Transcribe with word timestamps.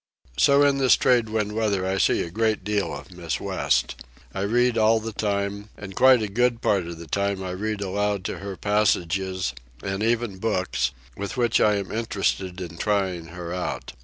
So 0.35 0.63
in 0.63 0.79
this 0.79 0.95
trade 0.95 1.29
wind 1.29 1.51
weather 1.51 1.85
I 1.85 1.99
see 1.99 2.23
a 2.23 2.31
great 2.31 2.63
deal 2.63 2.91
of 2.91 3.11
Miss 3.11 3.39
West. 3.39 4.01
I 4.33 4.41
read 4.41 4.75
all 4.75 4.99
the 4.99 5.13
time, 5.13 5.69
and 5.77 5.95
quite 5.95 6.23
a 6.23 6.27
good 6.27 6.59
part 6.59 6.87
of 6.87 6.97
the 6.97 7.05
time 7.05 7.43
I 7.43 7.51
read 7.51 7.81
aloud 7.81 8.25
to 8.25 8.39
her 8.39 8.57
passages, 8.57 9.53
and 9.83 10.01
even 10.01 10.39
books, 10.39 10.89
with 11.15 11.37
which 11.37 11.61
I 11.61 11.75
am 11.75 11.91
interested 11.91 12.59
in 12.59 12.77
trying 12.77 13.25
her 13.25 13.53
out. 13.53 13.93